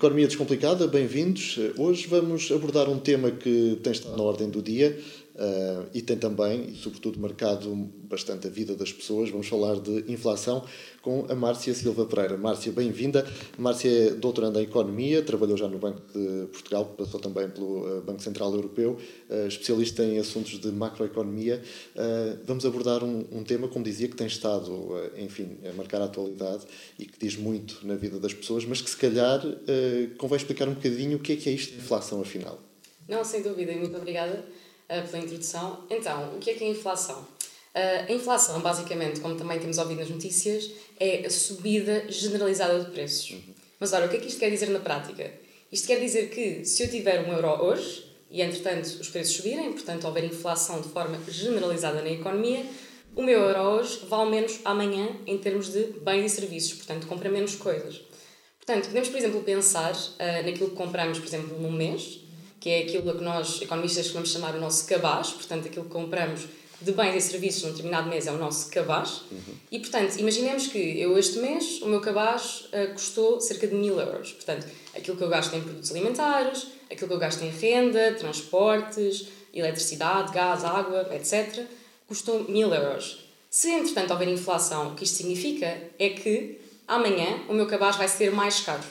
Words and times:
Economia 0.00 0.26
Descomplicada, 0.26 0.86
bem-vindos. 0.86 1.58
Hoje 1.76 2.06
vamos 2.06 2.50
abordar 2.50 2.88
um 2.88 2.98
tema 2.98 3.30
que 3.30 3.78
tem 3.82 3.92
estado 3.92 4.16
na 4.16 4.22
ordem 4.22 4.48
do 4.48 4.62
dia 4.62 4.98
uh, 5.40 5.88
e 5.94 6.02
tem 6.02 6.16
também, 6.16 6.70
e 6.70 6.76
sobretudo, 6.76 7.18
marcado 7.18 7.74
bastante 8.04 8.46
a 8.46 8.50
vida 8.50 8.76
das 8.76 8.92
pessoas. 8.92 9.30
Vamos 9.30 9.48
falar 9.48 9.80
de 9.80 10.04
inflação 10.12 10.64
com 11.00 11.26
a 11.28 11.34
Márcia 11.34 11.72
Silva 11.72 12.04
Pereira. 12.04 12.36
Márcia, 12.36 12.70
bem-vinda. 12.70 13.26
Márcia 13.56 13.90
é 13.90 14.10
doutoranda 14.10 14.60
em 14.60 14.64
Economia, 14.64 15.22
trabalhou 15.22 15.56
já 15.56 15.66
no 15.66 15.78
Banco 15.78 16.02
de 16.12 16.46
Portugal, 16.48 16.84
passou 16.96 17.18
também 17.18 17.48
pelo 17.48 17.98
uh, 17.98 18.02
Banco 18.02 18.22
Central 18.22 18.52
Europeu, 18.52 18.98
uh, 19.30 19.46
especialista 19.46 20.04
em 20.04 20.18
assuntos 20.18 20.60
de 20.60 20.68
macroeconomia. 20.70 21.62
vamos 22.44 22.66
abordar 22.66 23.02
um, 23.02 23.24
um, 23.32 23.42
tema, 23.42 23.68
como 23.68 23.84
dizia, 23.84 24.08
que 24.08 24.16
tem 24.16 24.26
estado, 24.26 24.70
enfim, 25.16 25.58
a 25.68 25.72
marcar 25.72 26.00
a 26.02 26.04
atualidade 26.04 26.64
e 26.98 27.06
que 27.06 27.18
diz 27.18 27.36
muito 27.36 27.86
na 27.86 27.94
vida 27.94 28.18
das 28.18 28.34
pessoas, 28.34 28.64
mas 28.64 28.80
que 28.80 28.90
se 28.90 28.96
calhar 28.96 29.40
convém 30.18 30.36
explicar 30.36 30.68
um 30.68 30.74
bocadinho 30.74 31.16
o 31.16 31.20
que 31.20 31.32
é 31.32 31.36
que 31.36 31.48
é 31.48 31.52
isto 31.52 31.72
de 31.72 31.78
inflação, 31.78 32.20
afinal. 32.20 32.58
Não, 33.08 33.24
sem 33.24 33.42
dúvida, 33.42 33.72
e 33.72 33.78
muito 33.78 33.96
obrigada 33.96 34.44
uh, 34.44 34.69
pela 35.10 35.22
introdução. 35.22 35.84
Então, 35.90 36.34
o 36.36 36.38
que 36.38 36.50
é 36.50 36.54
que 36.54 36.64
é 36.64 36.66
a 36.66 36.70
inflação? 36.70 37.26
A 37.74 38.12
inflação, 38.12 38.60
basicamente, 38.60 39.20
como 39.20 39.36
também 39.36 39.58
temos 39.58 39.78
ouvido 39.78 40.00
nas 40.00 40.10
notícias, 40.10 40.70
é 40.98 41.24
a 41.26 41.30
subida 41.30 42.04
generalizada 42.08 42.80
de 42.80 42.90
preços. 42.90 43.36
Mas 43.78 43.92
ora, 43.92 44.06
o 44.06 44.08
que 44.08 44.16
é 44.16 44.20
que 44.20 44.26
isto 44.26 44.40
quer 44.40 44.50
dizer 44.50 44.68
na 44.70 44.80
prática? 44.80 45.32
Isto 45.70 45.86
quer 45.86 46.00
dizer 46.00 46.30
que 46.30 46.64
se 46.64 46.82
eu 46.82 46.90
tiver 46.90 47.26
um 47.26 47.32
euro 47.32 47.64
hoje 47.64 48.04
e, 48.30 48.42
entretanto, 48.42 48.86
os 48.86 49.08
preços 49.08 49.36
subirem, 49.36 49.72
portanto, 49.72 50.04
houver 50.04 50.24
inflação 50.24 50.80
de 50.80 50.88
forma 50.88 51.18
generalizada 51.28 52.02
na 52.02 52.10
economia, 52.10 52.66
o 53.14 53.22
meu 53.22 53.40
euro 53.40 53.60
hoje 53.60 54.00
vale 54.08 54.30
menos 54.30 54.60
amanhã 54.64 55.08
em 55.26 55.38
termos 55.38 55.72
de 55.72 55.84
bens 56.00 56.32
e 56.32 56.36
serviços, 56.36 56.74
portanto, 56.74 57.06
compra 57.06 57.28
menos 57.28 57.54
coisas. 57.56 58.02
Portanto, 58.58 58.86
podemos, 58.86 59.08
por 59.08 59.18
exemplo, 59.18 59.42
pensar 59.42 59.92
uh, 59.92 60.46
naquilo 60.46 60.70
que 60.70 60.76
compramos, 60.76 61.18
por 61.18 61.26
exemplo, 61.26 61.58
num 61.58 61.72
mês, 61.72 62.20
que 62.60 62.68
é 62.68 62.82
aquilo 62.82 63.16
que 63.16 63.24
nós, 63.24 63.62
economistas, 63.62 64.02
costumamos 64.02 64.30
chamar 64.30 64.54
o 64.54 64.60
nosso 64.60 64.86
cabaz, 64.86 65.30
portanto, 65.30 65.66
aquilo 65.66 65.86
que 65.86 65.90
compramos 65.90 66.42
de 66.80 66.92
bens 66.92 67.14
e 67.16 67.20
serviços 67.20 67.62
num 67.62 67.70
determinado 67.70 68.08
mês 68.08 68.26
é 68.26 68.32
o 68.32 68.38
nosso 68.38 68.70
cabaz. 68.70 69.22
Uhum. 69.30 69.54
E, 69.70 69.78
portanto, 69.80 70.16
imaginemos 70.16 70.66
que 70.66 70.78
eu 71.00 71.18
este 71.18 71.38
mês, 71.38 71.80
o 71.82 71.86
meu 71.86 72.00
cabaz 72.00 72.68
uh, 72.72 72.92
custou 72.94 73.40
cerca 73.40 73.66
de 73.66 73.74
mil 73.74 73.98
euros. 73.98 74.32
Portanto, 74.32 74.66
aquilo 74.94 75.16
que 75.16 75.22
eu 75.22 75.28
gasto 75.28 75.54
em 75.54 75.60
produtos 75.60 75.90
alimentares, 75.90 76.66
aquilo 76.90 77.08
que 77.08 77.14
eu 77.14 77.18
gasto 77.18 77.42
em 77.42 77.50
renda, 77.50 78.14
transportes, 78.14 79.26
eletricidade, 79.52 80.32
gás, 80.32 80.64
água, 80.64 81.08
etc., 81.14 81.64
custou 82.06 82.44
mil 82.44 82.72
euros. 82.72 83.24
Se, 83.50 83.70
entretanto, 83.70 84.12
houver 84.12 84.28
inflação, 84.28 84.92
o 84.92 84.94
que 84.94 85.04
isto 85.04 85.16
significa 85.16 85.66
é 85.98 86.10
que 86.10 86.60
amanhã 86.86 87.42
o 87.48 87.52
meu 87.52 87.66
cabaz 87.66 87.96
vai 87.96 88.08
ser 88.08 88.30
mais 88.30 88.60
caro. 88.60 88.82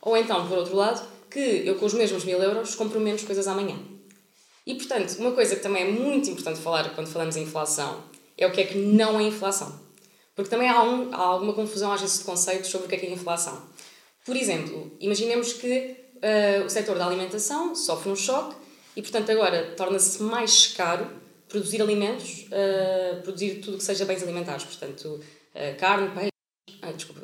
Ou 0.00 0.16
então, 0.16 0.46
por 0.46 0.58
outro 0.58 0.76
lado, 0.76 1.11
que 1.32 1.66
eu 1.66 1.76
com 1.76 1.86
os 1.86 1.94
mesmos 1.94 2.24
mil 2.24 2.40
euros 2.40 2.74
compro 2.74 3.00
menos 3.00 3.22
coisas 3.22 3.48
amanhã. 3.48 3.76
E, 4.66 4.74
portanto, 4.74 5.16
uma 5.18 5.32
coisa 5.32 5.56
que 5.56 5.62
também 5.62 5.82
é 5.82 5.90
muito 5.90 6.30
importante 6.30 6.60
falar 6.60 6.94
quando 6.94 7.08
falamos 7.08 7.36
em 7.36 7.42
inflação 7.42 8.04
é 8.36 8.46
o 8.46 8.52
que 8.52 8.60
é 8.60 8.64
que 8.64 8.78
não 8.78 9.18
é 9.18 9.24
inflação. 9.24 9.80
Porque 10.34 10.50
também 10.50 10.68
há, 10.68 10.82
um, 10.82 11.12
há 11.12 11.18
alguma 11.18 11.52
confusão 11.52 11.92
às 11.92 12.00
vezes 12.00 12.18
de 12.18 12.24
conceitos 12.24 12.70
sobre 12.70 12.86
o 12.86 12.88
que 12.88 12.94
é 12.94 12.98
que 12.98 13.06
é 13.06 13.10
inflação. 13.10 13.66
Por 14.24 14.36
exemplo, 14.36 14.96
imaginemos 15.00 15.52
que 15.54 15.96
uh, 16.16 16.64
o 16.64 16.70
setor 16.70 16.96
da 16.96 17.06
alimentação 17.06 17.74
sofre 17.74 18.10
um 18.10 18.16
choque 18.16 18.54
e, 18.96 19.02
portanto, 19.02 19.30
agora 19.30 19.74
torna-se 19.76 20.22
mais 20.22 20.68
caro 20.68 21.10
produzir 21.48 21.82
alimentos, 21.82 22.46
uh, 22.46 23.20
produzir 23.22 23.60
tudo 23.60 23.78
que 23.78 23.84
seja 23.84 24.04
bens 24.04 24.22
alimentares, 24.22 24.64
portanto, 24.64 25.20
uh, 25.54 25.78
carne, 25.78 26.10
peixe, 26.10 26.30
ah, 26.80 26.92
desculpa, 26.92 27.22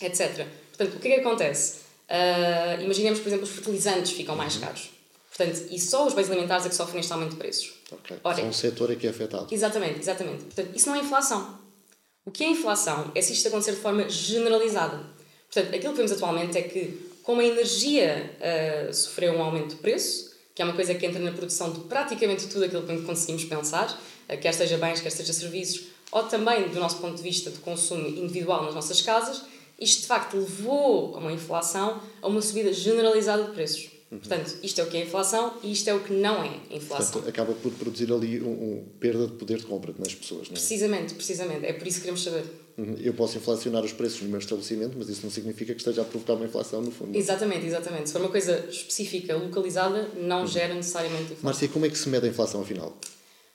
etc. 0.00 0.46
Portanto, 0.70 0.96
o 0.96 1.00
que 1.00 1.08
é 1.08 1.14
que 1.14 1.20
acontece? 1.20 1.85
Uh, 2.08 2.82
imaginemos, 2.82 3.18
por 3.18 3.28
exemplo, 3.28 3.44
os 3.44 3.50
fertilizantes 3.50 4.12
ficam 4.12 4.36
mais 4.36 4.54
uhum. 4.56 4.62
caros. 4.62 4.90
Portanto, 5.36 5.66
e 5.70 5.78
só 5.78 6.06
os 6.06 6.14
bens 6.14 6.30
alimentares 6.30 6.64
é 6.64 6.68
que 6.68 6.74
sofrem 6.74 7.00
este 7.00 7.12
aumento 7.12 7.32
de 7.32 7.36
preços. 7.36 7.74
Okay. 7.90 8.16
Ora, 8.24 8.36
São 8.36 8.48
um 8.48 8.52
setor 8.52 8.90
é 8.90 8.96
que 8.96 9.06
é 9.06 9.10
afetado. 9.10 9.46
Exatamente, 9.50 9.98
exatamente. 9.98 10.44
Portanto, 10.44 10.70
isso 10.74 10.88
não 10.88 10.96
é 10.96 11.00
inflação. 11.00 11.58
O 12.24 12.30
que 12.30 12.42
é 12.42 12.48
inflação 12.48 13.12
é 13.14 13.20
se 13.20 13.32
isto 13.32 13.46
acontecer 13.48 13.72
de 13.72 13.80
forma 13.80 14.08
generalizada. 14.08 14.98
Portanto, 15.52 15.74
aquilo 15.74 15.92
que 15.92 15.96
vemos 15.98 16.12
atualmente 16.12 16.56
é 16.56 16.62
que, 16.62 17.10
como 17.22 17.40
a 17.40 17.44
energia 17.44 18.34
uh, 18.40 18.94
sofreu 18.94 19.34
um 19.34 19.42
aumento 19.42 19.74
de 19.74 19.76
preço, 19.76 20.34
que 20.54 20.62
é 20.62 20.64
uma 20.64 20.74
coisa 20.74 20.94
que 20.94 21.04
entra 21.04 21.20
na 21.20 21.32
produção 21.32 21.70
de 21.70 21.80
praticamente 21.80 22.46
tudo 22.48 22.64
aquilo 22.64 22.82
que 22.82 23.02
conseguimos 23.02 23.44
pensar, 23.44 23.90
uh, 23.92 24.38
quer 24.40 24.52
seja 24.52 24.78
bens, 24.78 25.00
quer 25.00 25.10
seja 25.10 25.32
serviços, 25.32 25.88
ou 26.10 26.22
também 26.24 26.68
do 26.68 26.80
nosso 26.80 26.96
ponto 26.96 27.16
de 27.16 27.22
vista 27.22 27.50
de 27.50 27.58
consumo 27.58 28.08
individual 28.08 28.64
nas 28.64 28.74
nossas 28.74 29.02
casas, 29.02 29.42
isto 29.78 30.02
de 30.02 30.06
facto 30.06 30.36
levou 30.36 31.14
a 31.16 31.18
uma 31.18 31.32
inflação, 31.32 32.00
a 32.22 32.28
uma 32.28 32.40
subida 32.40 32.72
generalizada 32.72 33.44
de 33.44 33.50
preços. 33.52 33.90
Uhum. 34.10 34.18
Portanto, 34.18 34.56
isto 34.62 34.80
é 34.80 34.84
o 34.84 34.86
que 34.86 34.96
é 34.96 35.02
inflação 35.02 35.54
e 35.64 35.72
isto 35.72 35.88
é 35.88 35.94
o 35.94 36.00
que 36.00 36.12
não 36.12 36.42
é 36.42 36.60
inflação. 36.70 37.12
Portanto, 37.12 37.28
acaba 37.28 37.52
por 37.54 37.72
produzir 37.72 38.12
ali 38.12 38.38
uma 38.38 38.50
um, 38.50 38.84
perda 39.00 39.26
de 39.26 39.32
poder 39.32 39.58
de 39.58 39.64
compra 39.64 39.92
nas 39.98 40.14
pessoas, 40.14 40.48
não 40.48 40.54
é? 40.54 40.58
Precisamente, 40.58 41.14
precisamente. 41.14 41.66
É 41.66 41.72
por 41.72 41.86
isso 41.86 41.96
que 41.96 42.02
queremos 42.02 42.22
saber. 42.22 42.44
Uhum. 42.78 42.94
Eu 43.00 43.14
posso 43.14 43.36
inflacionar 43.36 43.84
os 43.84 43.92
preços 43.92 44.22
no 44.22 44.28
meu 44.28 44.38
estabelecimento, 44.38 44.94
mas 44.96 45.08
isso 45.08 45.22
não 45.24 45.30
significa 45.30 45.74
que 45.74 45.80
esteja 45.80 46.02
a 46.02 46.04
provocar 46.04 46.34
uma 46.34 46.44
inflação 46.44 46.80
no 46.80 46.92
fundo. 46.92 47.16
Exatamente, 47.16 47.66
exatamente. 47.66 48.08
Se 48.08 48.12
for 48.12 48.20
uma 48.20 48.30
coisa 48.30 48.64
específica, 48.70 49.36
localizada, 49.36 50.08
não 50.16 50.42
uhum. 50.42 50.46
gera 50.46 50.74
necessariamente 50.74 51.24
inflação. 51.24 51.42
Márcia, 51.42 51.68
como 51.68 51.84
é 51.84 51.88
que 51.88 51.98
se 51.98 52.08
mede 52.08 52.26
a 52.26 52.28
inflação 52.28 52.60
afinal? 52.60 52.96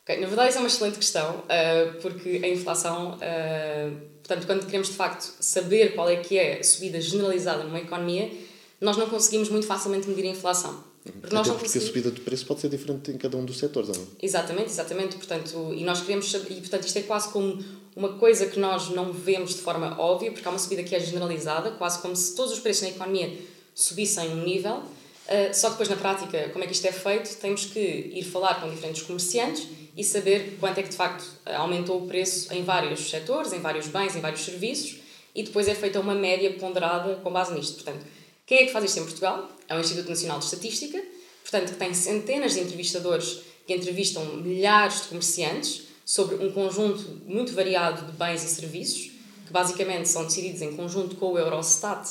Okay, 0.04 0.20
na 0.20 0.28
verdade, 0.28 0.50
isso 0.50 0.58
é 0.58 0.62
uma 0.62 0.68
excelente 0.68 0.98
questão, 0.98 1.36
uh, 1.36 2.02
porque 2.02 2.42
a 2.44 2.48
inflação, 2.48 3.14
uh, 3.14 3.98
portanto, 4.24 4.48
quando 4.48 4.66
queremos 4.66 4.88
de 4.88 4.96
facto 4.96 5.32
saber 5.40 5.94
qual 5.94 6.10
é 6.10 6.16
que 6.18 6.38
é 6.38 6.60
a 6.60 6.64
subida 6.64 7.00
generalizada 7.00 7.64
numa 7.64 7.80
economia, 7.80 8.32
nós 8.80 8.98
não 8.98 9.08
conseguimos 9.08 9.50
muito 9.50 9.68
facilmente 9.68 10.10
medir 10.10 10.26
a 10.26 10.30
inflação. 10.30 10.84
Porque, 11.04 11.34
nós 11.34 11.48
não 11.48 11.56
porque 11.56 11.68
conseguimos... 11.68 11.84
a 11.84 11.88
subida 11.88 12.12
de 12.12 12.22
preço 12.22 12.46
pode 12.46 12.62
ser 12.62 12.70
diferente 12.70 13.12
em 13.12 13.18
cada 13.18 13.38
um 13.38 13.46
dos 13.46 13.58
setores, 13.58 13.90
não 13.90 13.96
é? 13.96 14.08
Exatamente, 14.22 14.70
exatamente. 14.70 15.16
Portanto, 15.16 15.74
e 15.76 15.84
nós 15.84 16.02
queremos 16.02 16.30
saber, 16.30 16.52
e 16.52 16.62
portanto 16.62 16.86
isto 16.86 16.98
é 16.98 17.02
quase 17.04 17.30
como 17.30 17.64
uma 17.96 18.14
coisa 18.14 18.46
que 18.46 18.60
nós 18.60 18.90
não 18.90 19.12
vemos 19.12 19.56
de 19.56 19.62
forma 19.62 20.00
óbvia, 20.00 20.32
porque 20.32 20.48
há 20.48 20.52
uma 20.52 20.60
subida 20.60 20.84
que 20.84 20.96
é 20.96 21.00
generalizada, 21.00 21.72
quase 21.72 22.00
como 22.02 22.16
se 22.16 22.36
todos 22.36 22.54
os 22.54 22.60
preços 22.60 22.84
na 22.84 22.90
economia 22.90 23.36
subissem 23.74 24.30
um 24.30 24.44
nível. 24.44 24.84
Uh, 25.32 25.54
só 25.54 25.68
que 25.68 25.74
depois 25.74 25.88
na 25.88 25.96
prática, 25.96 26.50
como 26.50 26.62
é 26.64 26.68
que 26.68 26.74
isto 26.74 26.86
é 26.86 26.92
feito? 26.92 27.38
Temos 27.38 27.64
que 27.64 27.80
ir 27.80 28.24
falar 28.24 28.60
com 28.60 28.70
diferentes 28.70 29.02
comerciantes 29.04 29.66
e 29.96 30.04
saber 30.04 30.58
quanto 30.60 30.80
é 30.80 30.84
que 30.84 30.90
de 30.90 30.96
facto 30.98 31.24
aumentou 31.46 32.04
o 32.04 32.08
preço 32.08 32.54
em 32.54 32.64
vários 32.64 33.10
setores, 33.10 33.54
em 33.54 33.60
vários 33.60 33.88
bens, 33.88 34.14
em 34.14 34.20
vários 34.20 34.42
serviços 34.42 35.00
e 35.34 35.44
depois 35.44 35.68
é 35.68 35.76
feita 35.76 36.00
uma 36.00 36.14
média 36.16 36.52
ponderada 36.54 37.16
com 37.16 37.32
base 37.32 37.54
nisto. 37.54 37.76
Portanto, 37.76 38.06
quem 38.46 38.60
é 38.60 38.66
que 38.66 38.72
faz 38.72 38.84
isto 38.84 39.00
em 39.00 39.04
Portugal? 39.04 39.50
É 39.68 39.76
o 39.76 39.80
Instituto 39.80 40.10
Nacional 40.10 40.40
de 40.40 40.46
Estatística, 40.46 41.02
portanto, 41.42 41.72
que 41.72 41.78
tem 41.78 41.94
centenas 41.94 42.54
de 42.54 42.60
entrevistadores 42.60 43.42
que 43.66 43.74
entrevistam 43.74 44.26
milhares 44.38 45.04
de 45.04 45.08
comerciantes 45.08 45.84
sobre 46.06 46.36
um 46.36 46.52
conjunto 46.52 47.22
muito 47.26 47.54
variado 47.54 48.06
de 48.06 48.12
bens 48.18 48.44
e 48.44 48.50
serviços, 48.50 49.12
que 49.46 49.54
basicamente 49.54 50.10
são 50.10 50.26
decididos 50.26 50.62
em 50.62 50.76
conjunto 50.76 51.16
com 51.16 51.28
o 51.32 51.38
Eurostat, 51.38 52.10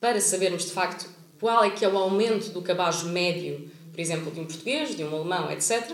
para 0.00 0.20
sabermos 0.20 0.66
de 0.66 0.72
facto 0.72 1.08
qual 1.40 1.64
é 1.64 1.70
que 1.70 1.84
é 1.84 1.88
o 1.88 1.96
aumento 1.96 2.50
do 2.50 2.62
cabaz 2.62 3.02
médio, 3.02 3.70
por 3.92 4.00
exemplo, 4.00 4.30
de 4.30 4.40
um 4.40 4.44
português, 4.44 4.96
de 4.96 5.04
um 5.04 5.14
alemão, 5.14 5.50
etc. 5.50 5.90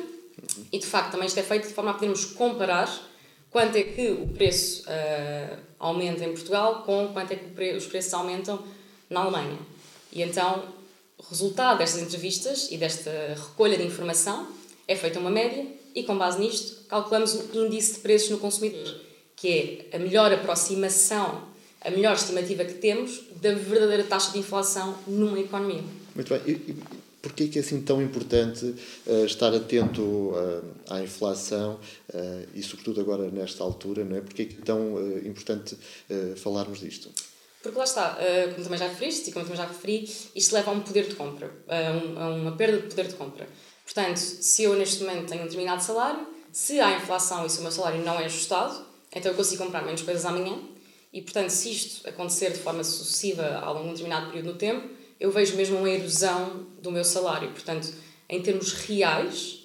E 0.73 0.79
de 0.79 0.87
facto 0.87 1.13
também 1.13 1.27
isto 1.27 1.39
é 1.39 1.43
feito 1.43 1.69
de 1.69 1.75
forma 1.75 1.91
a 1.91 1.95
podermos 1.95 2.25
comparar 2.25 2.89
quanto 3.51 3.77
é 3.77 3.83
que 3.83 4.11
o 4.11 4.29
preço 4.29 4.83
uh, 4.83 5.59
aumenta 5.79 6.25
em 6.25 6.33
Portugal 6.33 6.83
com 6.83 7.09
quanto 7.13 7.33
é 7.33 7.37
que 7.37 7.51
pre 7.51 7.77
os 7.77 7.87
preços 7.87 8.13
aumentam 8.13 8.63
na 9.09 9.21
Alemanha. 9.21 9.59
E 10.13 10.23
então, 10.23 10.65
resultado 11.29 11.79
destas 11.79 12.03
entrevistas 12.03 12.69
e 12.71 12.77
desta 12.77 13.11
recolha 13.37 13.77
de 13.77 13.85
informação, 13.85 14.49
é 14.87 14.97
feita 14.97 15.19
uma 15.19 15.31
média 15.31 15.67
e 15.95 16.03
com 16.03 16.19
base 16.19 16.41
nisto 16.41 16.85
calculamos 16.89 17.35
o 17.35 17.67
índice 17.67 17.95
de 17.95 18.01
preços 18.01 18.31
no 18.31 18.39
consumidor, 18.39 19.01
que 19.37 19.89
é 19.93 19.97
a 19.97 19.99
melhor 19.99 20.33
aproximação, 20.33 21.43
a 21.85 21.91
melhor 21.91 22.15
estimativa 22.15 22.65
que 22.65 22.75
temos 22.75 23.23
da 23.41 23.53
verdadeira 23.55 24.05
taxa 24.05 24.33
de 24.33 24.39
inflação 24.39 24.97
numa 25.07 25.39
economia. 25.39 25.83
Muito 26.15 26.33
bem. 26.33 26.77
Porquê 27.21 27.49
que 27.49 27.59
é 27.59 27.63
assim 27.63 27.81
tão 27.81 28.03
importante 28.03 28.67
uh, 29.07 29.25
estar 29.25 29.55
atento 29.55 30.03
uh, 30.03 30.63
à 30.91 31.03
inflação 31.03 31.81
uh, 32.13 32.47
e, 32.55 32.63
sobretudo, 32.63 33.01
agora 33.01 33.31
nesta 33.31 33.65
altura, 33.65 34.05
não 34.05 34.17
é? 34.17 34.21
Porquê 34.21 34.45
que 34.45 34.61
é 34.61 34.65
tão 34.65 34.99
importante 35.25 35.75
falarmos 36.37 36.81
disto? 36.81 37.11
Porque 37.63 37.79
lá 37.79 37.85
está, 37.85 38.19
como 38.53 38.63
também 38.63 38.79
já 38.79 38.89
referiste 38.89 39.31
e 39.31 39.33
como 39.33 39.47
também 39.47 39.57
já 39.57 39.67
referi, 39.67 40.07
isto 40.37 40.53
leva 40.53 40.71
a 40.71 40.75
um 40.75 40.81
poder 40.81 41.09
de 41.09 41.15
compra, 41.15 41.51
a, 41.67 42.29
uma 42.29 42.53
perda 42.53 42.77
de 42.77 42.89
poder 42.89 43.09
de 43.09 43.15
compra. 43.15 43.49
Portanto, 43.85 44.19
se 44.19 44.65
eu 44.65 44.75
neste 44.75 45.03
momento 45.03 45.31
tenho 45.31 45.41
um 45.41 45.45
determinado 45.45 45.83
salário, 45.83 46.27
se 46.53 46.79
há 46.79 46.95
inflação 46.95 47.47
e 47.47 47.49
se 47.49 47.61
o 47.61 47.63
meu 47.63 47.73
salário 47.73 48.05
não 48.05 48.21
é 48.21 48.27
ajustado, 48.27 48.85
então 49.11 49.33
eu 49.33 49.37
consigo 49.37 49.65
comprar 49.65 49.83
menos 49.83 50.03
coisas 50.03 50.27
amanhã. 50.27 50.59
E, 51.15 51.23
portanto, 51.23 51.51
se 51.51 51.71
isto 51.71 52.09
acontecer 52.09 52.51
de 52.51 52.59
forma 52.59 52.83
sucessiva 52.83 53.61
a 53.63 53.73
um 53.73 53.91
determinado 53.91 54.27
período 54.27 54.47
no 54.47 54.59
tempo, 54.59 54.89
eu 55.21 55.31
vejo 55.31 55.55
mesmo 55.55 55.79
uma 55.79 55.89
erosão 55.89 56.67
do 56.83 56.91
meu 56.91 57.05
salário. 57.05 57.53
Portanto, 57.53 57.95
em 58.29 58.43
termos 58.43 58.73
reais, 58.73 59.61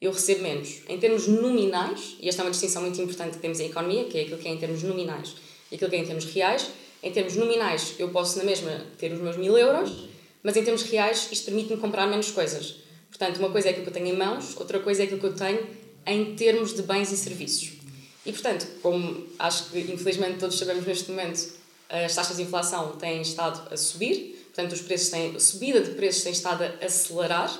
eu 0.00 0.10
recebo 0.10 0.42
menos. 0.42 0.82
Em 0.88 0.98
termos 0.98 1.28
nominais, 1.28 2.16
e 2.20 2.28
esta 2.28 2.42
é 2.42 2.44
uma 2.44 2.50
distinção 2.50 2.82
muito 2.82 3.00
importante 3.00 3.34
que 3.34 3.38
temos 3.38 3.60
em 3.60 3.66
economia, 3.66 4.04
que 4.06 4.18
é 4.18 4.22
aquilo 4.22 4.38
que 4.38 4.48
é 4.48 4.50
em 4.50 4.58
termos 4.58 4.82
nominais 4.82 5.36
e 5.70 5.76
aquilo 5.76 5.88
que 5.88 5.96
é 5.96 6.00
em 6.00 6.04
termos 6.04 6.24
reais, 6.24 6.68
em 7.02 7.12
termos 7.12 7.36
nominais, 7.36 7.94
eu 7.96 8.08
posso 8.08 8.36
na 8.38 8.44
mesma 8.44 8.84
ter 8.98 9.12
os 9.12 9.20
meus 9.20 9.36
mil 9.36 9.56
euros, 9.56 10.08
mas 10.42 10.56
em 10.56 10.64
termos 10.64 10.82
reais, 10.82 11.28
isto 11.30 11.44
permite-me 11.44 11.78
comprar 11.80 12.08
menos 12.08 12.32
coisas. 12.32 12.76
Portanto, 13.08 13.38
uma 13.38 13.50
coisa 13.50 13.68
é 13.68 13.70
aquilo 13.70 13.84
que 13.84 13.90
eu 13.90 13.94
tenho 13.94 14.08
em 14.08 14.16
mãos, 14.16 14.56
outra 14.56 14.80
coisa 14.80 15.02
é 15.02 15.04
aquilo 15.04 15.20
que 15.20 15.26
eu 15.26 15.34
tenho 15.36 15.64
em 16.04 16.34
termos 16.34 16.74
de 16.74 16.82
bens 16.82 17.12
e 17.12 17.16
serviços. 17.16 17.79
E, 18.24 18.32
portanto, 18.32 18.66
como 18.82 19.26
acho 19.38 19.70
que 19.70 19.78
infelizmente 19.78 20.38
todos 20.38 20.58
sabemos 20.58 20.86
neste 20.86 21.10
momento, 21.10 21.52
as 21.88 22.14
taxas 22.14 22.36
de 22.36 22.42
inflação 22.42 22.92
têm 22.96 23.22
estado 23.22 23.72
a 23.72 23.76
subir, 23.76 24.46
portanto, 24.54 24.72
os 24.72 24.82
preços 24.82 25.08
têm, 25.08 25.34
a 25.34 25.40
subida 25.40 25.80
de 25.80 25.90
preços 25.92 26.22
tem 26.22 26.32
estado 26.32 26.62
a 26.62 26.84
acelerar. 26.84 27.50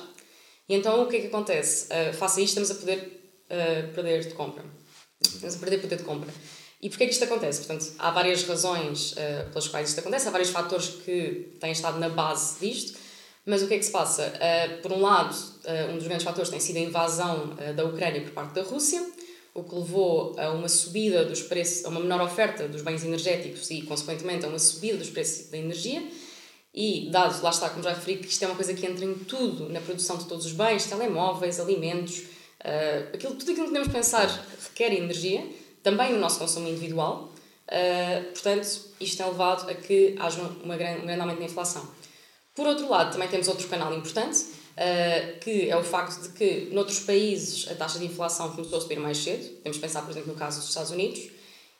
E 0.69 0.75
então, 0.75 1.03
o 1.03 1.07
que 1.07 1.17
é 1.17 1.21
que 1.21 1.27
acontece? 1.27 1.87
Uh, 1.87 2.13
face 2.13 2.39
a 2.39 2.43
isto, 2.43 2.59
estamos 2.59 2.71
a 2.71 2.75
poder 2.75 2.99
uh, 3.49 3.93
perder 3.93 4.25
de 4.25 4.33
compra. 4.33 4.63
Estamos 5.21 5.55
a 5.55 5.59
perder 5.59 5.79
poder 5.79 5.97
de 5.97 6.03
compra. 6.03 6.31
E 6.81 6.89
porquê 6.89 7.03
é 7.03 7.07
que 7.07 7.13
isto 7.13 7.23
acontece? 7.23 7.59
Portanto, 7.59 7.93
há 7.99 8.09
várias 8.09 8.43
razões 8.43 9.11
uh, 9.11 9.49
pelas 9.49 9.67
quais 9.67 9.89
isto 9.89 9.99
acontece, 9.99 10.27
há 10.27 10.31
vários 10.31 10.49
fatores 10.49 10.87
que 10.87 11.55
têm 11.59 11.71
estado 11.71 11.99
na 11.99 12.09
base 12.09 12.59
disto, 12.59 12.97
mas 13.45 13.61
o 13.61 13.67
que 13.67 13.75
é 13.75 13.77
que 13.77 13.85
se 13.85 13.91
passa? 13.91 14.33
Uh, 14.33 14.81
por 14.81 14.91
um 14.91 15.01
lado, 15.01 15.35
uh, 15.35 15.91
um 15.91 15.97
dos 15.97 16.05
grandes 16.07 16.23
fatores 16.23 16.49
tem 16.49 16.59
sido 16.59 16.77
a 16.77 16.79
invasão 16.79 17.55
da 17.75 17.85
Ucrânia 17.85 18.21
por 18.21 18.31
parte 18.31 18.53
da 18.53 18.63
Rússia, 18.63 18.99
o 19.53 19.63
que 19.63 19.75
levou 19.75 20.33
a 20.37 20.51
uma 20.51 20.69
subida 20.69 21.25
dos 21.25 21.41
preços, 21.41 21.85
a 21.85 21.89
uma 21.89 21.99
menor 21.99 22.21
oferta 22.21 22.67
dos 22.67 22.81
bens 22.81 23.03
energéticos 23.03 23.69
e, 23.69 23.81
consequentemente, 23.81 24.45
a 24.45 24.47
uma 24.47 24.59
subida 24.59 24.97
dos 24.97 25.09
preços 25.09 25.49
da 25.49 25.57
energia. 25.57 26.01
E, 26.73 27.09
dado, 27.11 27.41
lá 27.43 27.49
está, 27.49 27.69
como 27.69 27.83
já 27.83 27.89
referi, 27.89 28.17
que 28.17 28.27
isto 28.27 28.43
é 28.43 28.47
uma 28.47 28.55
coisa 28.55 28.73
que 28.73 28.85
entra 28.85 29.03
em 29.03 29.13
tudo, 29.13 29.67
na 29.67 29.81
produção 29.81 30.17
de 30.17 30.25
todos 30.25 30.45
os 30.45 30.53
bens, 30.53 30.85
telemóveis, 30.85 31.59
alimentos, 31.59 32.19
uh, 32.19 33.13
aquilo, 33.13 33.35
tudo 33.35 33.51
aquilo 33.51 33.67
que 33.67 33.73
podemos 33.73 33.89
pensar 33.89 34.27
requer 34.63 34.93
energia, 34.93 35.45
também 35.83 36.13
no 36.13 36.19
nosso 36.19 36.39
consumo 36.39 36.69
individual. 36.69 37.29
Uh, 37.67 38.31
portanto, 38.31 38.67
isto 39.01 39.17
tem 39.17 39.25
levado 39.25 39.69
a 39.69 39.73
que 39.73 40.15
haja 40.17 40.41
uma 40.63 40.77
grande, 40.77 41.01
um 41.01 41.05
grande 41.05 41.21
aumento 41.21 41.39
na 41.39 41.45
inflação. 41.45 41.85
Por 42.55 42.67
outro 42.67 42.89
lado, 42.89 43.11
também 43.11 43.27
temos 43.27 43.49
outro 43.49 43.67
canal 43.67 43.93
importante, 43.93 44.45
uh, 44.71 45.39
que 45.39 45.69
é 45.69 45.77
o 45.77 45.83
facto 45.83 46.21
de 46.21 46.29
que, 46.29 46.69
noutros 46.71 46.99
países, 46.99 47.69
a 47.69 47.75
taxa 47.75 47.99
de 47.99 48.05
inflação 48.05 48.51
começou 48.51 48.77
a 48.77 48.81
subir 48.81 48.99
mais 48.99 49.17
cedo. 49.17 49.57
Podemos 49.57 49.77
pensar, 49.77 50.01
por 50.01 50.11
exemplo, 50.11 50.33
no 50.33 50.37
caso 50.37 50.59
dos 50.59 50.69
Estados 50.69 50.91
Unidos. 50.91 51.29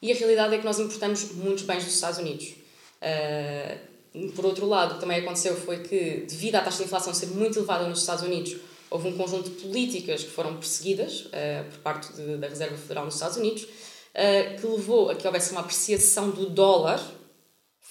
E 0.02 0.12
a 0.12 0.16
realidade 0.16 0.56
é 0.56 0.58
que 0.58 0.66
nós 0.66 0.80
importamos 0.80 1.32
muitos 1.34 1.64
bens 1.64 1.84
dos 1.84 1.94
Estados 1.94 2.20
Unidos. 2.20 2.54
Uh, 3.02 4.32
por 4.32 4.46
outro 4.46 4.66
lado, 4.66 4.92
o 4.92 4.94
que 4.96 5.02
também 5.02 5.20
aconteceu 5.20 5.56
foi 5.56 5.80
que, 5.80 6.26
devido 6.28 6.56
à 6.56 6.62
taxa 6.62 6.80
de 6.80 6.84
inflação 6.84 7.14
ser 7.14 7.28
muito 7.28 7.60
elevada 7.60 7.88
nos 7.88 8.00
Estados 8.00 8.24
Unidos, 8.24 8.58
houve 8.90 9.08
um 9.08 9.18
conjunto 9.18 9.50
de 9.50 9.62
políticas 9.62 10.24
que 10.24 10.30
foram 10.30 10.58
perseguidas 10.58 11.22
uh, 11.28 11.70
por 11.70 11.80
parte 11.80 12.12
de, 12.14 12.38
da 12.38 12.48
Reserva 12.48 12.76
Federal 12.78 13.06
nos 13.06 13.16
Estados 13.16 13.38
Unidos, 13.38 13.66
que 14.60 14.68
levou 14.68 15.10
a 15.10 15.16
que 15.16 15.26
houvesse 15.26 15.54
uma 15.54 15.62
apreciação 15.62 16.32
do 16.32 16.50
dólar 16.50 17.02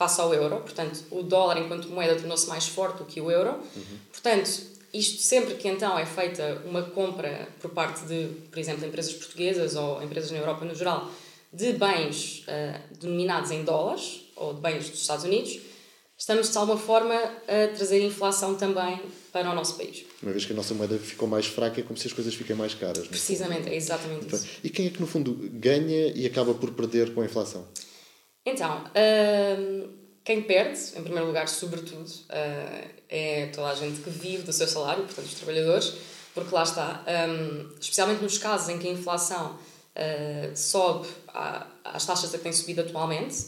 face 0.00 0.18
ao 0.18 0.32
euro. 0.32 0.60
Portanto, 0.60 1.04
o 1.10 1.22
dólar, 1.22 1.58
enquanto 1.58 1.88
moeda, 1.88 2.16
tornou-se 2.16 2.48
mais 2.48 2.66
forte 2.66 2.98
do 2.98 3.04
que 3.04 3.20
o 3.20 3.30
euro. 3.30 3.50
Uhum. 3.76 3.98
Portanto, 4.10 4.50
isto 4.92 5.22
sempre 5.22 5.54
que 5.54 5.68
então 5.68 5.98
é 5.98 6.06
feita 6.06 6.62
uma 6.66 6.82
compra 6.82 7.48
por 7.60 7.70
parte 7.70 8.04
de, 8.06 8.28
por 8.50 8.58
exemplo, 8.58 8.86
empresas 8.86 9.12
portuguesas 9.14 9.76
ou 9.76 10.02
empresas 10.02 10.30
na 10.30 10.38
Europa 10.38 10.64
no 10.64 10.74
geral, 10.74 11.10
de 11.52 11.72
bens 11.72 12.44
uh, 12.46 12.96
denominados 12.98 13.50
em 13.50 13.64
dólares 13.64 14.22
ou 14.36 14.54
de 14.54 14.60
bens 14.60 14.88
dos 14.88 15.00
Estados 15.00 15.24
Unidos, 15.24 15.60
estamos 16.16 16.50
de 16.50 16.58
alguma 16.58 16.78
forma 16.78 17.14
a 17.14 17.74
trazer 17.74 18.04
inflação 18.04 18.54
também 18.54 19.00
para 19.32 19.50
o 19.50 19.54
nosso 19.54 19.76
país. 19.76 20.04
Uma 20.22 20.32
vez 20.32 20.44
que 20.44 20.52
a 20.52 20.56
nossa 20.56 20.74
moeda 20.74 20.98
ficou 20.98 21.28
mais 21.28 21.46
fraca, 21.46 21.80
é 21.80 21.82
como 21.82 21.98
se 21.98 22.06
as 22.06 22.12
coisas 22.12 22.34
fiquem 22.34 22.54
mais 22.54 22.74
caras. 22.74 23.06
Precisamente, 23.08 23.68
é 23.68 23.74
exatamente 23.74 24.26
então, 24.26 24.38
isso. 24.38 24.48
E 24.62 24.70
quem 24.70 24.86
é 24.86 24.90
que, 24.90 25.00
no 25.00 25.06
fundo, 25.06 25.34
ganha 25.52 26.08
e 26.14 26.26
acaba 26.26 26.54
por 26.54 26.72
perder 26.72 27.14
com 27.14 27.20
a 27.20 27.24
inflação? 27.24 27.66
Então, 28.44 28.84
uh, 28.84 29.99
quem 30.24 30.42
perde, 30.42 30.78
em 30.96 31.02
primeiro 31.02 31.26
lugar, 31.26 31.48
sobretudo, 31.48 32.08
uh, 32.08 32.88
é 33.08 33.46
toda 33.54 33.68
a 33.68 33.74
gente 33.74 34.00
que 34.00 34.10
vive 34.10 34.42
do 34.42 34.52
seu 34.52 34.68
salário, 34.68 35.04
portanto, 35.04 35.26
os 35.26 35.34
trabalhadores, 35.34 35.94
porque 36.34 36.54
lá 36.54 36.62
está, 36.62 37.04
um, 37.28 37.70
especialmente 37.80 38.22
nos 38.22 38.38
casos 38.38 38.68
em 38.68 38.78
que 38.78 38.86
a 38.86 38.90
inflação 38.92 39.52
uh, 39.56 40.56
sobe 40.56 41.08
às 41.84 42.04
taxas 42.04 42.34
a 42.34 42.38
que 42.38 42.44
tem 42.44 42.52
subido 42.52 42.82
atualmente, 42.82 43.46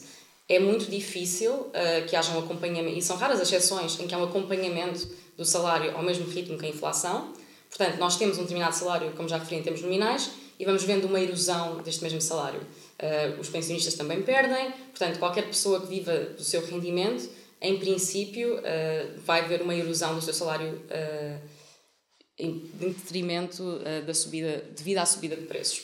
é 0.49 0.59
muito 0.59 0.91
difícil 0.91 1.53
uh, 1.53 1.73
que 2.09 2.17
haja 2.17 2.33
um 2.33 2.39
acompanhamento, 2.39 2.99
e 2.99 3.03
são 3.03 3.17
raras 3.17 3.41
as 3.41 3.53
exceções 3.53 3.99
em 4.01 4.07
que 4.07 4.15
há 4.15 4.19
um 4.19 4.25
acompanhamento 4.25 5.09
do 5.37 5.45
salário 5.45 5.97
ao 5.97 6.03
mesmo 6.03 6.27
ritmo 6.27 6.59
que 6.59 6.67
a 6.67 6.69
inflação. 6.69 7.33
Portanto, 7.69 7.99
nós 7.99 8.17
temos 8.17 8.39
um 8.39 8.43
determinado 8.43 8.75
salário, 8.75 9.13
como 9.13 9.29
já 9.29 9.39
referi, 9.39 9.61
em 9.61 9.63
termos 9.63 9.81
nominais, 9.83 10.31
e 10.59 10.65
vamos 10.65 10.85
vendo 10.85 11.07
uma 11.07 11.21
erosão 11.21 11.83
deste 11.83 12.03
mesmo 12.03 12.21
salário. 12.21 12.61
Uh, 12.61 13.41
os 13.41 13.49
pensionistas 13.49 13.95
também 13.95 14.23
perdem, 14.23 14.71
portanto, 14.91 15.19
qualquer 15.19 15.47
pessoa 15.47 15.81
que 15.81 15.87
viva 15.87 16.17
do 16.37 16.45
seu 16.45 16.65
rendimento, 16.65 17.29
em 17.61 17.79
princípio, 17.79 18.59
uh, 18.59 19.21
vai 19.25 19.49
ver 19.49 19.63
uma 19.63 19.75
erosão 19.75 20.15
do 20.15 20.23
seu 20.23 20.33
salário 20.33 20.69
uh, 20.69 21.49
em 22.39 22.71
detrimento 22.75 23.81
da 24.07 24.15
subida, 24.15 24.65
devido 24.75 24.99
à 24.99 25.07
subida 25.07 25.37
de 25.37 25.43
preços. 25.43 25.83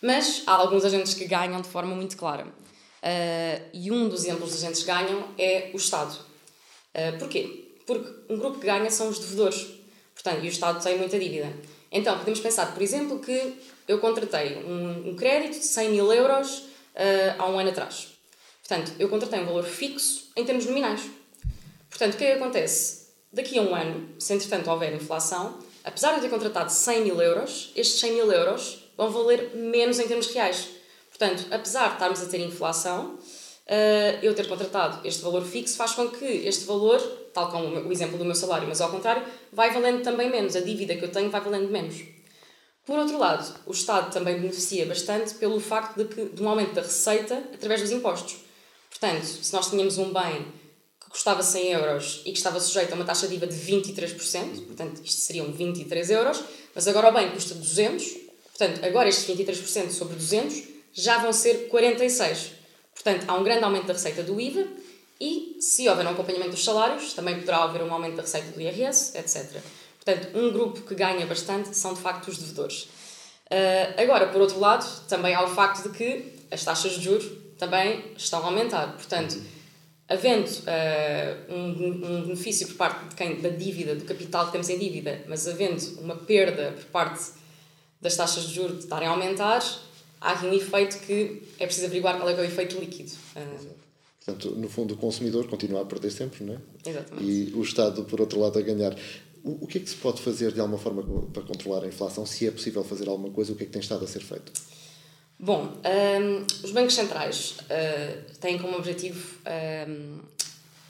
Mas 0.00 0.42
há 0.46 0.52
alguns 0.52 0.84
agentes 0.84 1.14
que 1.14 1.24
ganham 1.24 1.60
de 1.60 1.68
forma 1.68 1.96
muito 1.96 2.16
clara. 2.16 2.46
E 3.72 3.90
um 3.90 4.08
dos 4.08 4.24
exemplos 4.24 4.52
dos 4.52 4.62
agentes 4.62 4.82
que 4.82 4.86
ganham 4.86 5.34
é 5.36 5.70
o 5.72 5.76
Estado. 5.76 6.16
Porquê? 7.18 7.72
Porque 7.86 8.08
um 8.32 8.38
grupo 8.38 8.60
que 8.60 8.66
ganha 8.66 8.88
são 8.90 9.08
os 9.08 9.18
devedores. 9.18 9.66
Portanto, 10.14 10.44
e 10.44 10.48
o 10.48 10.50
Estado 10.50 10.80
tem 10.84 10.98
muita 10.98 11.18
dívida. 11.18 11.52
Então, 11.90 12.18
podemos 12.18 12.40
pensar, 12.40 12.72
por 12.72 12.82
exemplo, 12.82 13.18
que 13.18 13.54
eu 13.86 13.98
contratei 13.98 14.56
um, 14.56 15.10
um 15.10 15.16
crédito 15.16 15.58
de 15.58 15.64
100 15.64 15.90
mil 15.90 16.12
euros 16.12 16.58
uh, 16.58 17.34
há 17.38 17.48
um 17.48 17.58
ano 17.58 17.70
atrás. 17.70 18.08
Portanto, 18.66 18.92
eu 18.98 19.08
contratei 19.08 19.40
um 19.40 19.46
valor 19.46 19.64
fixo 19.64 20.30
em 20.36 20.44
termos 20.44 20.66
nominais. 20.66 21.02
Portanto, 21.88 22.14
o 22.14 22.16
que 22.18 22.24
é 22.24 22.32
que 22.32 22.42
acontece? 22.42 23.08
Daqui 23.32 23.58
a 23.58 23.62
um 23.62 23.74
ano, 23.74 24.08
se 24.18 24.34
entretanto 24.34 24.70
houver 24.70 24.94
inflação, 24.94 25.58
apesar 25.84 26.10
de 26.10 26.16
eu 26.16 26.22
ter 26.22 26.28
contratado 26.28 26.70
100 26.70 27.02
mil 27.02 27.20
euros, 27.20 27.72
estes 27.74 28.00
100 28.00 28.12
mil 28.12 28.30
euros 28.30 28.84
vão 28.96 29.10
valer 29.10 29.54
menos 29.54 29.98
em 29.98 30.06
termos 30.06 30.26
reais. 30.28 30.68
Portanto, 31.08 31.46
apesar 31.50 31.88
de 31.88 31.92
estarmos 31.94 32.22
a 32.22 32.26
ter 32.26 32.40
inflação, 32.40 33.18
uh, 33.68 34.18
eu 34.22 34.34
ter 34.34 34.48
contratado 34.48 35.06
este 35.06 35.22
valor 35.22 35.44
fixo 35.44 35.76
faz 35.76 35.92
com 35.92 36.08
que 36.08 36.24
este 36.24 36.64
valor, 36.64 36.98
tal 37.32 37.50
como 37.50 37.66
o 37.66 37.92
exemplo 37.92 38.18
do 38.18 38.24
meu 38.24 38.34
salário, 38.34 38.66
mas 38.66 38.80
ao 38.80 38.90
contrário, 38.90 39.22
vai 39.52 39.72
valendo 39.72 40.02
também 40.02 40.30
menos. 40.30 40.56
A 40.56 40.60
dívida 40.60 40.96
que 40.96 41.04
eu 41.04 41.12
tenho 41.12 41.30
vai 41.30 41.40
valendo 41.40 41.70
menos. 41.70 41.96
Por 42.84 42.98
outro 42.98 43.18
lado, 43.18 43.54
o 43.66 43.72
Estado 43.72 44.10
também 44.10 44.40
beneficia 44.40 44.86
bastante 44.86 45.34
pelo 45.34 45.60
facto 45.60 45.96
de, 45.96 46.04
que, 46.06 46.24
de 46.24 46.42
um 46.42 46.48
aumento 46.48 46.72
da 46.72 46.80
receita 46.80 47.36
através 47.52 47.82
dos 47.82 47.90
impostos. 47.90 48.36
Portanto, 48.88 49.24
se 49.24 49.52
nós 49.52 49.68
tínhamos 49.68 49.98
um 49.98 50.10
bem 50.10 50.46
que 50.98 51.10
custava 51.10 51.42
100 51.42 51.72
euros 51.72 52.22
e 52.24 52.32
que 52.32 52.38
estava 52.38 52.58
sujeito 52.58 52.92
a 52.92 52.94
uma 52.94 53.04
taxa 53.04 53.28
de 53.28 53.34
IVA 53.34 53.46
de 53.46 53.56
23%, 53.56 54.66
portanto, 54.66 55.02
isto 55.04 55.20
seriam 55.20 55.52
23 55.52 56.10
euros, 56.10 56.42
mas 56.74 56.88
agora 56.88 57.10
o 57.10 57.12
bem 57.12 57.30
custa 57.30 57.54
200, 57.54 58.06
portanto, 58.56 58.84
agora 58.84 59.08
estes 59.08 59.36
23% 59.36 59.90
sobre 59.90 60.16
200 60.16 60.62
já 60.94 61.18
vão 61.18 61.32
ser 61.32 61.68
46. 61.68 62.57
Portanto, 63.02 63.24
há 63.28 63.34
um 63.34 63.44
grande 63.44 63.64
aumento 63.64 63.86
da 63.86 63.92
receita 63.92 64.22
do 64.22 64.40
IVA 64.40 64.66
e, 65.20 65.56
se 65.60 65.88
houver 65.88 66.06
um 66.06 66.10
acompanhamento 66.10 66.50
dos 66.50 66.64
salários, 66.64 67.12
também 67.14 67.38
poderá 67.38 67.64
haver 67.64 67.82
um 67.82 67.92
aumento 67.92 68.16
da 68.16 68.22
receita 68.22 68.50
do 68.50 68.60
IRS, 68.60 69.16
etc. 69.16 69.62
Portanto, 70.04 70.36
um 70.36 70.52
grupo 70.52 70.80
que 70.82 70.94
ganha 70.94 71.26
bastante 71.26 71.76
são, 71.76 71.94
de 71.94 72.00
facto, 72.00 72.28
os 72.28 72.38
devedores. 72.38 72.88
Uh, 73.50 74.02
agora, 74.02 74.28
por 74.28 74.40
outro 74.40 74.58
lado, 74.58 74.86
também 75.08 75.34
há 75.34 75.42
o 75.42 75.48
facto 75.48 75.88
de 75.88 75.96
que 75.96 76.38
as 76.50 76.64
taxas 76.64 76.92
de 76.92 77.02
juros 77.02 77.26
também 77.56 78.12
estão 78.16 78.40
a 78.40 78.46
aumentar. 78.46 78.94
Portanto, 78.94 79.40
havendo 80.08 80.48
uh, 80.48 81.52
um, 81.52 82.18
um, 82.18 82.22
benefício 82.22 82.66
por 82.68 82.76
parte 82.76 83.08
de 83.08 83.14
quem, 83.14 83.40
da 83.40 83.48
dívida, 83.48 83.94
do 83.94 84.04
capital 84.04 84.46
que 84.46 84.52
temos 84.52 84.68
em 84.68 84.78
dívida, 84.78 85.22
mas 85.28 85.46
havendo 85.46 86.00
uma 86.00 86.16
perda 86.16 86.72
por 86.72 86.84
parte 86.86 87.32
das 88.00 88.16
taxas 88.16 88.44
de 88.44 88.54
juros 88.54 88.78
de 88.78 88.84
estarem 88.84 89.08
a 89.08 89.10
aumentar, 89.10 89.62
há 90.20 90.32
aqui 90.32 90.46
um 90.46 90.52
efeito 90.52 90.98
que 91.00 91.42
é 91.58 91.66
preciso 91.66 91.86
averiguar 91.86 92.16
qual 92.16 92.28
é, 92.28 92.32
é 92.32 92.40
o 92.40 92.44
efeito 92.44 92.78
líquido. 92.78 93.10
Portanto, 94.24 94.54
no 94.56 94.68
fundo, 94.68 94.94
o 94.94 94.96
consumidor 94.96 95.48
continua 95.48 95.82
a 95.82 95.84
perder 95.84 96.10
sempre, 96.10 96.44
não 96.44 96.54
é? 96.54 96.58
Exatamente. 96.90 97.24
E 97.24 97.52
o 97.54 97.62
Estado, 97.62 98.04
por 98.04 98.20
outro 98.20 98.38
lado, 98.40 98.58
a 98.58 98.62
ganhar. 98.62 98.94
O, 99.42 99.66
que 99.66 99.78
é 99.78 99.80
que 99.80 99.88
se 99.88 99.96
pode 99.96 100.20
fazer 100.20 100.52
de 100.52 100.60
alguma 100.60 100.78
forma 100.78 101.02
para 101.32 101.42
controlar 101.42 101.84
a 101.84 101.86
inflação? 101.86 102.26
Se 102.26 102.46
é 102.46 102.50
possível 102.50 102.84
fazer 102.84 103.08
alguma 103.08 103.30
coisa, 103.30 103.52
o 103.52 103.56
que 103.56 103.62
é 103.62 103.66
que 103.66 103.72
tem 103.72 103.80
estado 103.80 104.04
a 104.04 104.08
ser 104.08 104.20
feito? 104.20 104.52
Bom, 105.38 105.72
um, 105.72 106.64
os 106.64 106.72
bancos 106.72 106.94
centrais 106.94 107.56
uh, 107.60 108.38
têm 108.40 108.58
como 108.58 108.76
objetivo 108.76 109.38
um, 109.88 110.18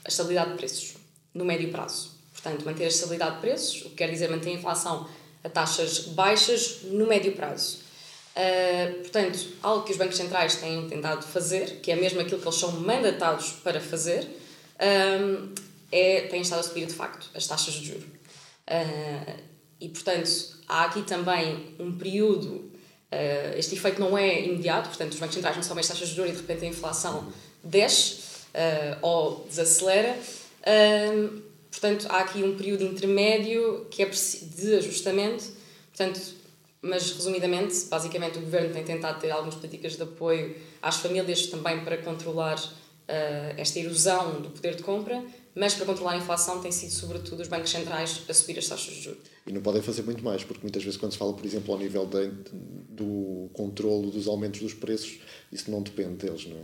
a 0.03 0.09
estabilidade 0.09 0.51
de 0.51 0.57
preços 0.57 0.95
no 1.33 1.45
médio 1.45 1.69
prazo. 1.69 2.11
Portanto, 2.33 2.65
manter 2.65 2.85
a 2.85 2.87
estabilidade 2.87 3.35
de 3.35 3.41
preços, 3.41 3.81
o 3.85 3.89
que 3.91 3.95
quer 3.95 4.09
dizer 4.09 4.29
manter 4.29 4.49
a 4.49 4.53
inflação 4.53 5.07
a 5.43 5.49
taxas 5.49 5.99
baixas 6.07 6.79
no 6.83 7.07
médio 7.07 7.33
prazo. 7.33 7.88
Uh, 8.35 8.99
portanto, 8.99 9.39
algo 9.61 9.83
que 9.83 9.91
os 9.91 9.97
bancos 9.97 10.15
centrais 10.15 10.55
têm 10.55 10.87
tentado 10.87 11.25
fazer, 11.25 11.79
que 11.81 11.91
é 11.91 11.95
mesmo 11.95 12.21
aquilo 12.21 12.39
que 12.39 12.47
eles 12.47 12.59
são 12.59 12.71
mandatados 12.71 13.51
para 13.63 13.81
fazer, 13.81 14.27
um, 14.79 15.53
é, 15.91 16.21
têm 16.21 16.41
estado 16.41 16.59
a 16.59 16.63
subir 16.63 16.85
de 16.85 16.93
facto 16.93 17.29
as 17.35 17.47
taxas 17.47 17.73
de 17.73 17.87
juros. 17.87 18.03
Uh, 18.03 19.39
e, 19.81 19.89
portanto, 19.89 20.29
há 20.67 20.85
aqui 20.85 21.01
também 21.01 21.75
um 21.79 21.97
período, 21.97 22.71
uh, 23.11 23.57
este 23.57 23.75
efeito 23.75 23.99
não 23.99 24.17
é 24.17 24.41
imediato, 24.45 24.89
portanto, 24.89 25.13
os 25.13 25.19
bancos 25.19 25.35
centrais 25.35 25.55
não 25.55 25.63
sobem 25.63 25.81
as 25.81 25.87
taxas 25.87 26.09
de 26.09 26.15
juros 26.15 26.31
e 26.31 26.35
de 26.35 26.41
repente 26.41 26.65
a 26.65 26.67
inflação 26.67 27.31
desce, 27.63 28.29
ou 29.01 29.45
desacelera. 29.47 30.17
Uh, 30.61 31.41
portanto, 31.69 32.07
há 32.09 32.19
aqui 32.19 32.43
um 32.43 32.55
período 32.55 32.83
intermédio 32.83 33.85
que 33.91 34.01
é 34.01 34.05
de 34.05 34.75
ajustamento. 34.75 35.43
Portanto, 35.95 36.38
mas 36.81 37.11
resumidamente, 37.11 37.85
basicamente 37.85 38.37
o 38.37 38.41
governo 38.41 38.73
tem 38.73 38.83
tentado 38.83 39.19
ter 39.19 39.31
algumas 39.31 39.55
políticas 39.55 39.95
de 39.95 40.03
apoio 40.03 40.55
às 40.81 40.97
famílias 40.97 41.47
também 41.47 41.83
para 41.83 41.97
controlar 41.97 42.57
uh, 42.57 43.53
esta 43.57 43.79
erosão 43.79 44.41
do 44.41 44.49
poder 44.49 44.75
de 44.75 44.83
compra, 44.83 45.23
mas 45.53 45.73
para 45.73 45.85
controlar 45.85 46.13
a 46.13 46.17
inflação 46.17 46.61
tem 46.61 46.71
sido 46.71 46.91
sobretudo 46.91 47.41
os 47.41 47.47
bancos 47.47 47.69
centrais 47.69 48.21
a 48.29 48.33
subir 48.33 48.57
as 48.57 48.67
taxas 48.67 48.93
de 48.93 49.01
juros. 49.01 49.23
E 49.45 49.51
não 49.51 49.61
podem 49.61 49.81
fazer 49.81 50.03
muito 50.03 50.23
mais, 50.23 50.43
porque 50.43 50.61
muitas 50.61 50.83
vezes 50.83 50.97
quando 50.97 51.11
se 51.11 51.17
fala, 51.17 51.33
por 51.33 51.45
exemplo, 51.45 51.73
ao 51.73 51.79
nível 51.79 52.05
de, 52.05 52.31
do 52.89 53.49
controlo 53.51 54.09
dos 54.09 54.27
aumentos 54.27 54.61
dos 54.61 54.73
preços, 54.73 55.19
isso 55.51 55.69
não 55.69 55.81
depende 55.81 56.25
deles, 56.25 56.45
não 56.45 56.57
é? 56.57 56.63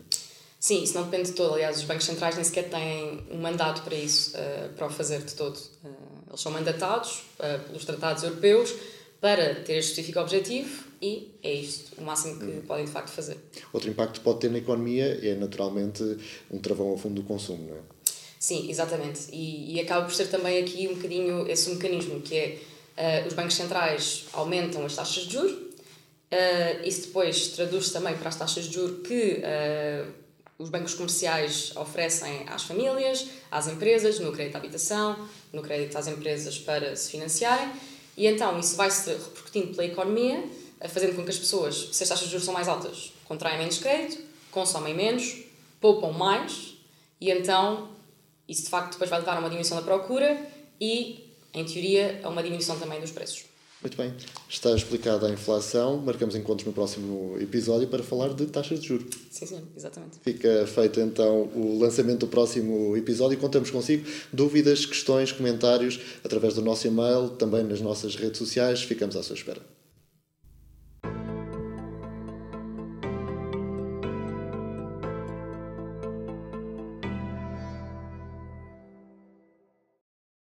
Sim, 0.57 0.81
isso 0.81 0.95
não 0.95 1.03
depende 1.03 1.29
de 1.29 1.36
todo. 1.36 1.53
Aliás, 1.53 1.77
os 1.77 1.84
bancos 1.84 2.05
centrais 2.05 2.36
nem 2.36 2.43
sequer 2.43 2.69
têm 2.69 3.24
um 3.29 3.38
mandato 3.38 3.84
para 3.84 3.93
isso, 3.93 4.36
uh, 4.36 4.74
para 4.74 4.88
o 4.88 4.89
fazer 4.89 5.22
de 5.22 5.36
todo. 5.36 5.57
Uh, 5.84 5.89
eles 6.29 6.41
são 6.41 6.51
mandatados 6.51 7.24
uh, 7.38 7.67
pelos 7.67 7.86
tratados 7.86 8.24
europeus 8.24 8.74
para 9.19 9.55
ter 9.55 9.77
este 9.77 9.91
específico 9.91 10.19
objetivo 10.19 10.86
e 11.01 11.31
é 11.43 11.53
isto 11.53 12.00
o 12.00 12.03
máximo 12.03 12.39
que 12.39 12.62
podem 12.62 12.86
de 12.86 12.91
facto 12.91 13.10
fazer. 13.10 13.38
Outro 13.74 13.89
impacto 13.89 14.19
que 14.19 14.19
pode 14.22 14.39
ter 14.39 14.51
na 14.51 14.57
economia 14.57 15.19
é 15.22 15.36
naturalmente 15.36 16.03
um 16.50 16.60
travão 16.60 16.89
ao 16.89 16.98
fundo 16.98 17.22
do 17.22 17.27
consumo, 17.27 17.67
não 17.67 17.77
é? 17.77 17.79
Sim, 18.39 18.69
exatamente. 18.69 19.29
E, 19.31 19.75
e 19.75 19.81
acaba 19.81 20.05
por 20.05 20.13
ser 20.13 20.27
também 20.27 20.62
aqui 20.62 20.88
um 20.88 20.95
bocadinho 20.95 21.48
esse 21.48 21.69
mecanismo 21.69 22.22
que 22.22 22.36
é 22.36 22.60
uh, 23.24 23.27
os 23.27 23.34
bancos 23.34 23.55
centrais 23.55 24.25
aumentam 24.34 24.86
as 24.86 24.95
taxas 24.95 25.24
de 25.24 25.34
juros, 25.34 25.51
uh, 25.53 26.86
isso 26.88 27.07
depois 27.07 27.50
traduz-se 27.50 27.91
também 27.91 28.15
para 28.15 28.29
as 28.29 28.36
taxas 28.36 28.65
de 28.65 28.74
juros 28.74 29.07
que 29.07 29.41
uh, 29.41 30.12
os 30.57 30.69
bancos 30.69 30.93
comerciais 30.93 31.75
oferecem 31.75 32.45
às 32.48 32.63
famílias, 32.63 33.27
às 33.51 33.67
empresas, 33.67 34.19
no 34.19 34.31
crédito 34.31 34.55
à 34.55 34.60
habitação, 34.60 35.27
no 35.51 35.62
crédito 35.62 35.98
às 35.98 36.07
empresas 36.07 36.57
para 36.57 36.95
se 36.95 37.12
financiarem 37.12 37.72
e 38.17 38.27
então 38.27 38.60
isso 38.60 38.75
vai 38.75 38.89
se 38.89 39.10
repercutindo 39.10 39.67
pela 39.75 39.86
economia, 39.86 40.43
eh, 40.79 40.88
fazendo 40.88 41.15
com 41.15 41.24
que 41.24 41.29
as 41.29 41.38
pessoas, 41.38 41.89
se 41.91 42.03
as 42.03 42.10
taxas 42.10 42.25
de 42.25 42.31
juros 42.31 42.45
são 42.45 42.53
mais 42.53 42.67
altas, 42.67 43.12
contraem 43.25 43.57
menos 43.57 43.77
crédito, 43.79 44.22
consomem 44.51 44.93
menos, 44.93 45.43
poupam 45.81 46.12
mais, 46.12 46.75
e 47.19 47.29
então 47.29 47.89
isso 48.48 48.63
de 48.63 48.69
facto 48.69 48.93
depois 48.93 49.10
vai 49.10 49.19
levar 49.19 49.36
a 49.36 49.39
uma 49.39 49.50
diminuição 49.50 49.77
da 49.77 49.84
procura 49.84 50.39
e, 50.79 51.31
em 51.53 51.65
teoria, 51.65 52.22
a 52.24 52.29
uma 52.29 52.43
diminuição 52.43 52.79
também 52.79 53.01
dos 53.01 53.12
preços. 53.12 53.45
Muito 53.82 53.98
bem. 53.98 54.13
Está 54.50 54.72
explicada 54.72 55.27
a 55.27 55.32
inflação. 55.32 55.98
Marcamos 55.98 56.36
encontros 56.36 56.65
no 56.65 56.74
próximo 56.74 57.38
episódio 57.39 57.88
para 57.88 58.01
falar 58.01 58.34
de 58.34 58.46
taxas 58.48 58.79
de 58.79 58.88
juros. 58.88 59.08
Sim, 59.29 59.46
sim, 59.46 59.62
exatamente. 59.75 60.17
Fica 60.24 60.65
feito 60.65 61.00
então 61.00 61.44
o 61.55 61.77
lançamento 61.79 62.22
do 62.22 62.27
próximo 62.27 62.96
episódio 62.98 63.38
contamos 63.38 63.70
consigo 63.70 64.08
dúvidas, 64.34 64.86
questões, 64.86 65.32
comentários 65.32 66.00
através 66.24 66.55
do 66.55 66.62
nosso 66.62 66.88
e-mail, 66.88 67.29
também 67.29 67.63
nas 67.63 67.82
nossas 67.82 68.15
redes 68.15 68.39
sociais. 68.39 68.82
Ficamos 68.82 69.15
à 69.15 69.22
sua 69.22 69.36
espera. 69.36 69.75